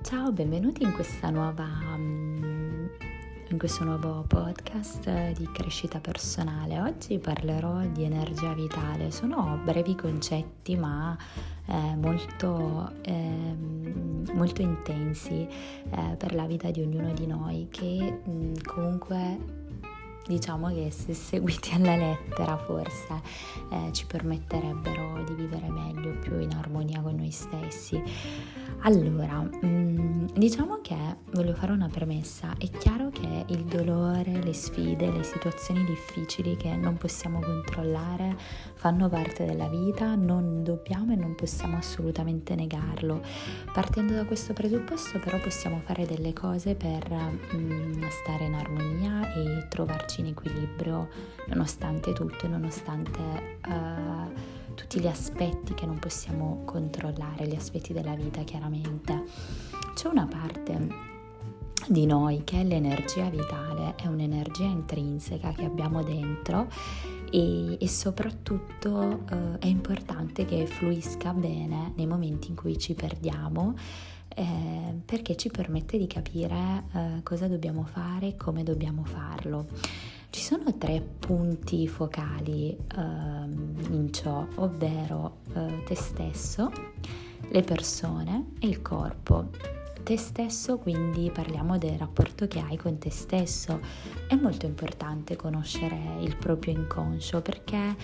[0.00, 0.94] Ciao, benvenuti in
[1.32, 2.86] nuova mm,
[3.48, 6.80] in questo nuovo podcast di crescita personale.
[6.80, 9.10] Oggi parlerò di energia vitale.
[9.10, 11.16] Sono brevi concetti ma
[11.66, 13.56] eh, molto, eh,
[14.32, 15.46] molto intensi
[15.90, 19.56] eh, per la vita di ognuno di noi che mh, mm, comunque
[20.28, 23.20] diciamo che se seguiti alla lettera forse
[23.70, 28.02] eh, ci permetterebbero di vivere meglio, più in armonia con noi stessi.
[28.82, 30.96] Allora, mm, diciamo che
[31.32, 36.76] voglio fare una premessa, è chiaro che il dolore, le sfide, le situazioni difficili che
[36.76, 38.36] non possiamo controllare
[38.74, 43.20] fanno parte della vita, non dobbiamo e non possiamo assolutamente negarlo.
[43.72, 47.04] Partendo da questo presupposto però possiamo fare delle cose per
[47.54, 51.08] mm, stare in armonia e trovarci in equilibrio
[51.48, 58.42] nonostante tutto nonostante uh, tutti gli aspetti che non possiamo controllare, gli aspetti della vita
[58.44, 59.24] chiaramente.
[59.92, 60.86] C'è una parte
[61.88, 66.68] di noi che è l'energia vitale, è un'energia intrinseca che abbiamo dentro
[67.28, 73.74] e, e soprattutto uh, è importante che fluisca bene nei momenti in cui ci perdiamo
[74.28, 79.66] eh, perché ci permette di capire eh, cosa dobbiamo fare e come dobbiamo farlo.
[80.30, 86.70] Ci sono tre punti focali eh, in ciò, ovvero eh, te stesso,
[87.48, 89.48] le persone e il corpo.
[90.02, 93.80] Te stesso, quindi parliamo del rapporto che hai con te stesso.
[94.28, 97.96] È molto importante conoscere il proprio inconscio perché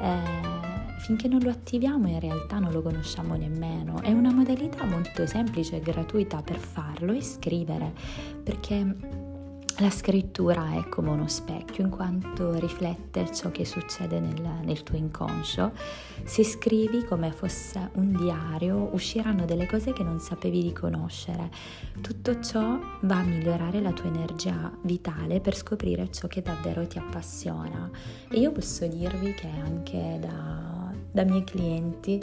[0.00, 4.02] eh, finché non lo attiviamo in realtà non lo conosciamo nemmeno.
[4.02, 7.92] È una modalità molto semplice e gratuita per farlo e scrivere
[8.42, 9.27] perché
[9.80, 14.96] la scrittura è come uno specchio in quanto riflette ciò che succede nel, nel, tuo
[14.96, 15.70] inconscio.
[16.24, 21.50] Se scrivi come fosse un diario, usciranno delle cose che non sapevi di conoscere.
[22.00, 26.98] Tutto ciò va a migliorare la tua energia vitale per scoprire ciò che davvero ti
[26.98, 27.88] appassiona.
[28.30, 32.20] E io posso dirvi che anche da, da miei clienti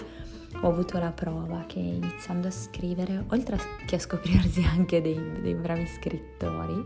[0.62, 5.54] ho avuto la prova che iniziando a scrivere, oltre che a scoprirsi anche dei, dei
[5.54, 6.86] bravi scrittori,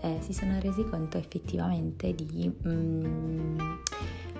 [0.00, 3.58] eh, si sono resi conto effettivamente di mm,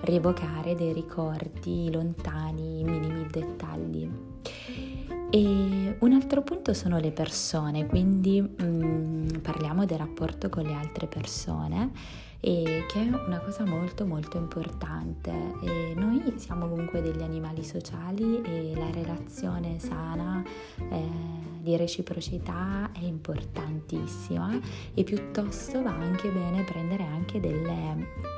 [0.02, 4.08] rievocare dei ricordi lontani, minimi dettagli.
[5.30, 8.71] E un altro punto sono le persone, quindi mm,
[9.52, 11.90] parliamo del rapporto con le altre persone
[12.40, 15.30] e che è una cosa molto molto importante.
[15.62, 20.42] E noi siamo comunque degli animali sociali e la relazione sana
[20.78, 21.08] eh,
[21.60, 24.58] di reciprocità è importantissima
[24.94, 28.30] e piuttosto va anche bene prendere anche delle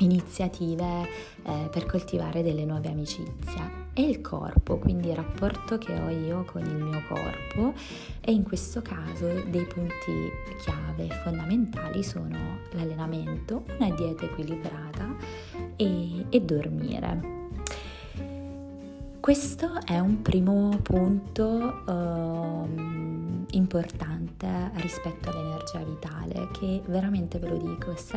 [0.00, 1.08] iniziative
[1.44, 6.44] eh, per coltivare delle nuove amicizie e il corpo, quindi il rapporto che ho io
[6.44, 7.74] con il mio corpo
[8.20, 15.16] e in questo caso dei punti chiave fondamentali sono l'allenamento, una dieta equilibrata
[15.74, 17.36] e, e dormire.
[19.18, 22.68] Questo è un primo punto uh,
[23.50, 28.16] importante rispetto all'energia vitale che veramente ve lo dico, se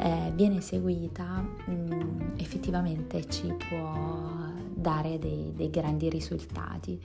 [0.00, 7.00] eh, viene seguita mh, mm, effettivamente ci può dare dei, dei grandi risultati.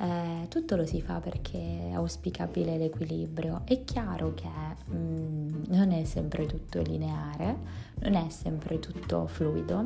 [0.00, 3.62] Eh, tutto lo si fa perché è auspicabile l'equilibrio.
[3.64, 7.56] È chiaro che mh, mm, non è sempre tutto lineare,
[8.00, 9.84] non è sempre tutto fluido,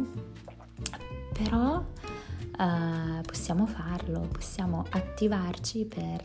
[1.32, 1.82] però
[2.58, 6.22] eh, possiamo farlo, possiamo attivarci per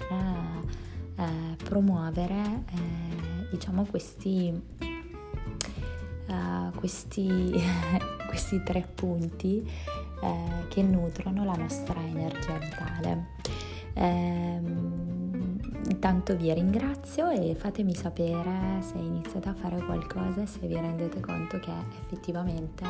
[1.16, 4.87] eh, promuovere eh, diciamo questi
[6.28, 7.52] uh, questi,
[8.28, 9.70] questi, tre punti
[10.22, 13.36] uh, che nutrono la nostra energia vitale.
[13.94, 20.76] Um, intanto vi ringrazio e fatemi sapere se iniziate a fare qualcosa e se vi
[20.76, 21.72] rendete conto che
[22.04, 22.84] effettivamente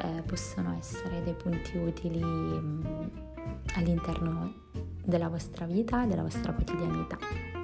[0.00, 3.10] eh, possono essere dei punti utili mh,
[3.76, 4.54] all'interno
[5.04, 7.57] della vostra vita della vostra quotidianità.